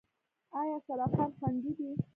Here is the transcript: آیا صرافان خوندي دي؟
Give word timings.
آیا 0.59 0.77
صرافان 0.87 1.29
خوندي 1.37 1.71
دي؟ 1.77 1.89